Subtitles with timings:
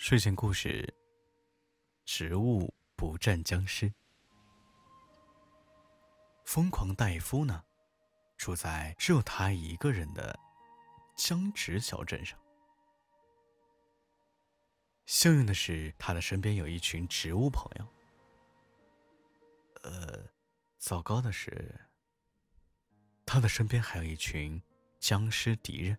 [0.00, 0.94] 睡前故事：
[2.04, 3.92] 植物不战僵尸。
[6.44, 7.64] 疯狂戴夫呢，
[8.36, 10.38] 住在只有他一个人的
[11.16, 12.38] 僵直小镇上。
[15.04, 17.88] 幸运的是，他的身边有一群植物朋友。
[19.82, 20.30] 呃，
[20.78, 21.88] 糟糕的是，
[23.26, 24.62] 他的身边还有一群
[25.00, 25.98] 僵尸敌人。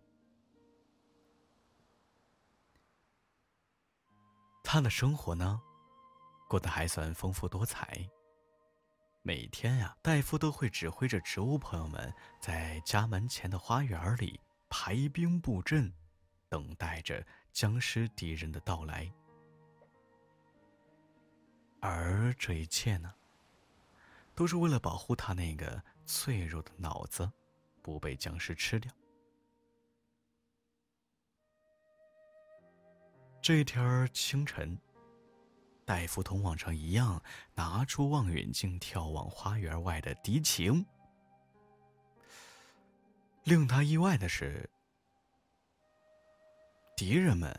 [4.71, 5.59] 他的生活呢，
[6.47, 8.07] 过得还算丰富多彩。
[9.23, 15.91] 每天呀，戴夫都会指挥着植物朋友们在家门前的花园里排兵布阵，
[16.49, 19.11] 等待着僵尸敌人的到来。
[21.81, 23.11] 而这一切呢，
[24.35, 27.27] 都是为了保护他那个脆弱的脑子，
[27.81, 28.91] 不被僵尸吃掉。
[33.49, 34.77] 这天清晨，
[35.83, 37.19] 戴夫同往常一样
[37.55, 40.85] 拿出望远镜眺望花园外的敌情。
[43.45, 44.69] 令他意外的是，
[46.95, 47.51] 敌人们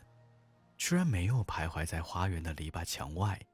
[0.77, 3.45] 居然没有徘徊在花园的篱笆墙外。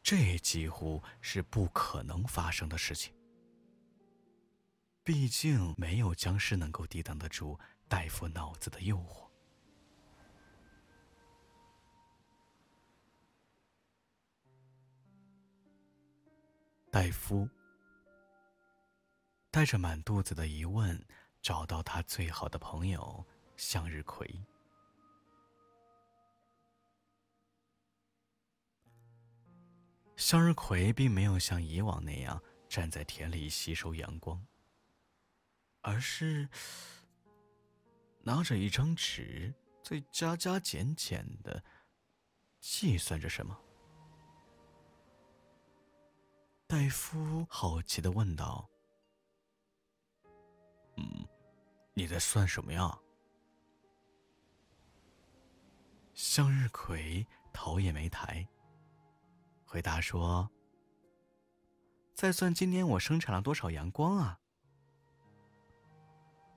[0.00, 3.12] 这几乎是不可能发生的事情。
[5.02, 9.25] 毕竟，没有僵尸能够抵挡得住戴夫脑子的诱惑。
[16.96, 17.46] 戴夫
[19.50, 20.98] 带着满肚子的疑问，
[21.42, 23.22] 找到他最好的朋友
[23.54, 24.26] 向日葵。
[30.16, 34.42] 向日葵并没有像以往那样站在田里吸收阳光，
[35.82, 36.48] 而是
[38.22, 41.62] 拿着一张纸，在加加减减的
[42.58, 43.65] 计算着什么。
[46.68, 48.68] 戴夫好奇的问道
[50.98, 51.24] ：“嗯，
[51.94, 52.98] 你在算什么呀？”
[56.12, 58.44] 向日葵头也没抬，
[59.64, 60.50] 回答说
[62.14, 64.40] ：“在算今年我生产了多少阳光啊。”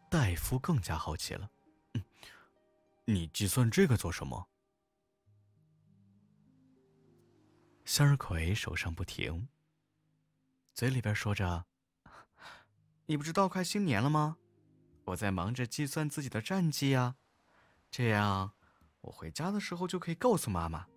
[0.09, 1.51] 戴夫更加好奇了：“，
[3.05, 4.49] 你计算这个做什么？”
[7.85, 9.47] 向日葵手上不停。
[10.79, 11.65] 嘴里边说着
[13.05, 14.37] ：“你不知道快新年了吗？
[15.03, 17.17] 我在忙着计算自己的战绩呀，
[17.91, 18.53] 这样
[19.01, 20.87] 我回家的时候就可以告诉妈妈，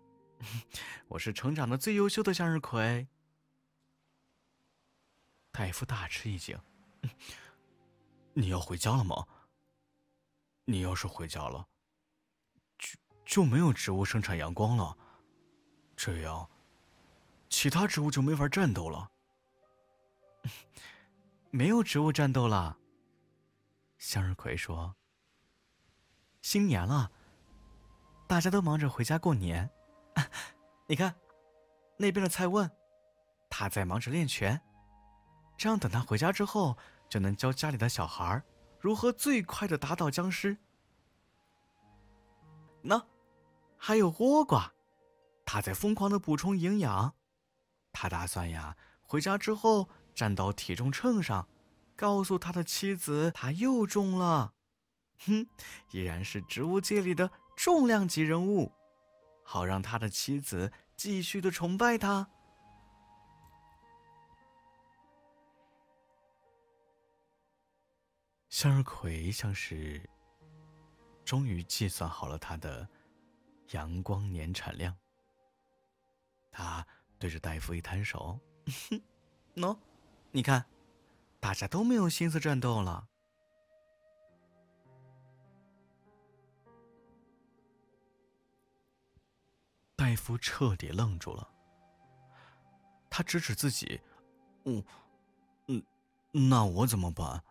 [1.09, 3.09] 我是成长的最优秀的向日葵。”
[5.51, 6.57] 大夫大吃一惊
[8.35, 9.27] ：“你要回家了吗？
[10.65, 11.67] 你要是回家了，
[12.79, 14.97] 就就没有植物生产阳光了，
[15.97, 16.49] 这样
[17.49, 19.09] 其他植物就没法战斗了。”
[21.51, 22.79] 没有植物战斗了。
[23.99, 24.97] 向日葵说
[26.43, 27.13] ：“新年了，
[28.27, 29.71] 大家都忙着回家过年。
[30.89, 31.15] 你看，
[31.97, 32.69] 那边的蔡问，
[33.49, 34.61] 他在忙着练拳，
[35.57, 36.77] 这样等他回家之后，
[37.09, 38.43] 就能教家里的小孩
[38.81, 40.57] 如何最快的打倒僵尸。
[42.81, 43.01] 那
[43.77, 44.73] 还有倭瓜，
[45.47, 47.15] 他在疯狂的补充营养，
[47.93, 51.49] 他打算呀，回家之后。”站到体重秤上，
[51.97, 54.55] 告诉他的妻子他又重了，
[55.27, 55.47] 哼，
[55.91, 58.73] 依然是植物界里的重量级人物，
[59.43, 62.29] 好让他的妻子继续的崇拜他。
[68.49, 70.09] 向日葵像是
[71.25, 72.87] 终于计算好了他的
[73.71, 74.95] 阳光年产量，
[76.51, 76.87] 他
[77.19, 78.39] 对着戴夫一摊手，
[78.91, 79.01] 哼，
[79.57, 79.77] 喏。
[80.35, 80.65] 你看，
[81.39, 83.07] 大家都没有心思战斗了。
[89.95, 91.47] 戴夫彻底愣住了。
[93.11, 94.01] 他指指自己
[94.65, 94.83] ：“嗯，
[95.67, 95.85] 嗯，
[96.49, 97.45] 那我怎么办？”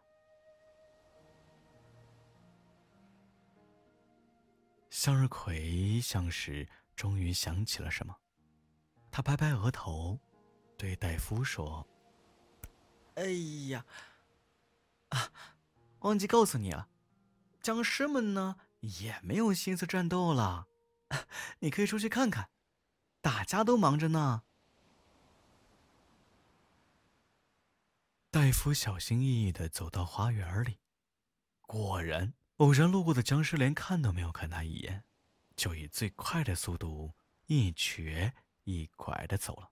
[4.89, 8.18] 向日葵像是终于想起了什么，
[9.12, 10.19] 他拍拍额头，
[10.78, 11.88] 对戴夫说。
[13.15, 13.25] 哎
[13.69, 13.85] 呀，
[15.09, 15.31] 啊，
[15.99, 16.87] 忘记告诉你了，
[17.61, 20.67] 僵尸们呢也没有心思战斗了，
[21.59, 22.49] 你可以出去看看，
[23.21, 24.43] 大家都忙着呢。
[28.29, 30.79] 戴夫小心翼翼的走到花园里，
[31.63, 35.03] 果然偶然路过的僵尸连看都没有看他一眼，
[35.57, 37.13] 就以最快的速度
[37.47, 39.69] 一瘸一拐的走了。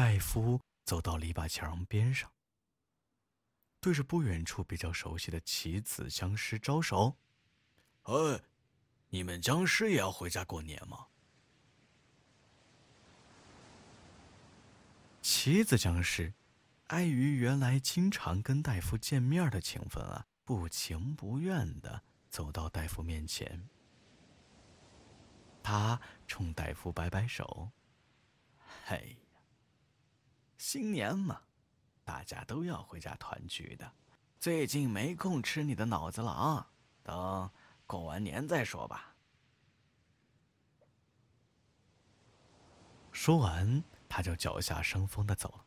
[0.00, 2.32] 戴夫走到篱笆墙边上，
[3.82, 7.18] 对着不远处比较熟悉的棋子僵尸招手
[8.08, 8.40] ：“哎，
[9.10, 11.08] 你们僵尸也要回家过年吗？”
[15.20, 16.32] 棋子僵尸，
[16.86, 23.68] 碍于原来经常跟戴夫见面的情分啊，不情不愿的走到戴夫面前。
[25.62, 27.70] 他冲戴夫摆摆手
[28.86, 29.18] ：“嘿，
[30.70, 31.42] 新年嘛，
[32.04, 33.92] 大家都要回家团聚的，
[34.38, 36.70] 最近没空吃你的脑子了啊，
[37.02, 37.50] 等
[37.88, 39.16] 过完年再说吧。”
[43.10, 43.82] 说完。
[44.08, 45.64] 他就脚下生风的走了。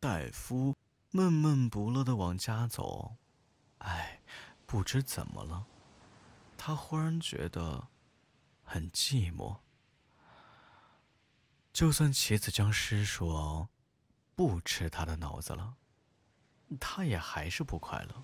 [0.00, 0.76] 戴夫
[1.10, 3.16] 闷闷不乐的往家走，
[3.78, 4.22] 哎，
[4.66, 5.66] 不知怎么了，
[6.58, 7.88] 他忽然觉得
[8.62, 9.58] 很寂寞。
[11.74, 13.68] 就算棋子僵尸说
[14.36, 15.74] 不吃他的脑子了，
[16.78, 18.22] 他也还是不快乐。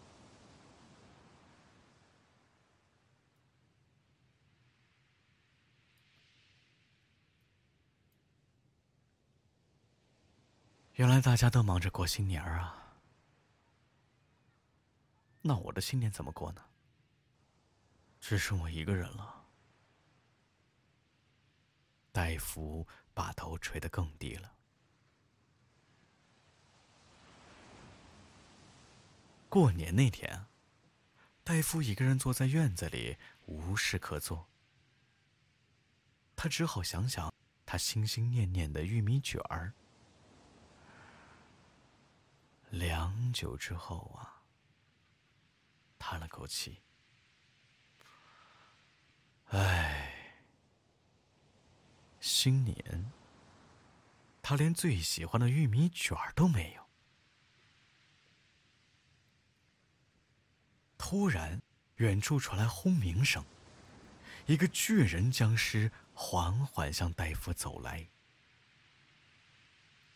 [10.92, 12.94] 原来大家都忙着过新年啊，
[15.42, 16.62] 那我的新年怎么过呢？
[18.20, 19.39] 只剩我一个人了。
[22.12, 24.54] 戴夫把头垂得更低了。
[29.48, 30.46] 过年那天，
[31.42, 33.16] 戴夫一个人坐在院子里，
[33.46, 34.48] 无事可做。
[36.36, 37.32] 他只好想想
[37.66, 39.74] 他心心念念的玉米卷儿。
[42.70, 44.42] 良久之后啊，
[45.98, 46.80] 叹了口气。
[49.46, 49.89] 唉，
[52.32, 53.10] 新年，
[54.40, 56.86] 他连最喜欢的玉米卷都没有。
[60.96, 61.60] 突然，
[61.96, 63.44] 远处传来轰鸣声，
[64.46, 68.06] 一个巨人僵尸缓缓向戴夫走来。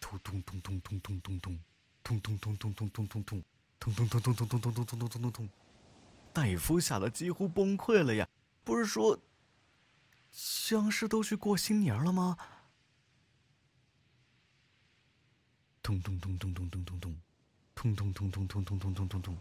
[0.00, 1.58] 突咚咚咚咚咚咚咚。
[2.04, 3.42] 咚咚咚咚咚咚咚咚，
[3.80, 5.48] 咚咚咚咚咚咚咚咚咚咚咚咚咚，
[6.32, 8.28] 戴夫吓得几乎崩溃了呀！
[8.62, 9.18] 不是说
[10.34, 12.36] 僵尸都去过新年了吗？
[15.80, 17.16] 咚咚咚咚咚咚咚咚，
[17.74, 19.38] 咚咚咚咚咚咚咚咚咚咚，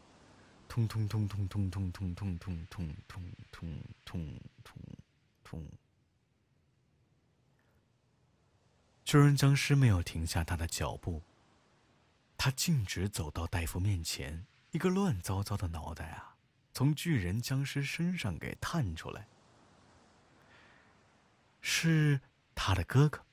[0.68, 2.96] 咚咚咚咚咚咚咚咚咚咚咚
[3.52, 4.74] 咚咚咚
[5.44, 5.66] 咚。
[9.04, 11.24] 巨人僵尸没有停下他的脚步。
[12.38, 16.36] 他径直走到大夫面前，一个乱糟糟的脑袋啊，
[16.74, 19.28] 从巨人僵尸身上给探出来。
[21.66, 22.20] 是
[22.54, 23.26] 他的哥哥，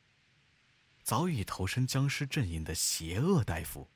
[1.03, 3.91] 早已投身僵尸阵营的邪恶大夫。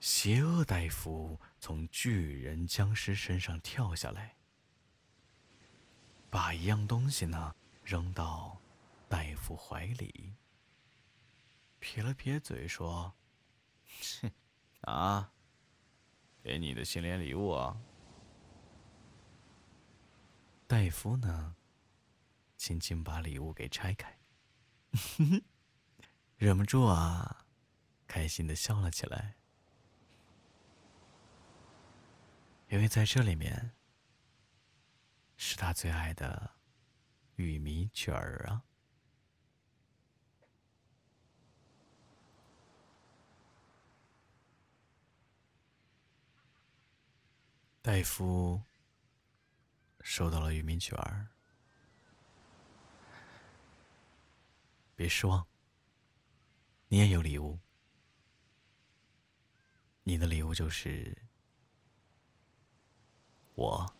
[0.00, 4.36] 邪恶大夫从巨人僵尸身上跳下来，
[6.30, 7.54] 把一样东西呢
[7.84, 8.58] 扔到
[9.06, 10.34] 大夫怀里。
[11.78, 13.14] 撇了撇嘴说
[14.00, 14.32] ：“切，
[14.80, 15.30] 啊，
[16.42, 17.78] 给你的新年礼物啊。”
[20.70, 21.56] 戴夫呢，
[22.56, 24.20] 轻轻把礼物给拆开，
[26.38, 27.44] 忍不住啊，
[28.06, 29.34] 开心的笑了起来，
[32.68, 33.72] 因为在这里面
[35.36, 36.52] 是他最爱的
[37.34, 38.62] 玉米卷儿啊。
[47.82, 48.62] 戴夫
[50.00, 51.28] 收到了玉米卷儿，
[54.96, 55.46] 别失望，
[56.88, 57.58] 你也有礼物。
[60.02, 61.16] 你的礼物就是
[63.54, 63.94] 我。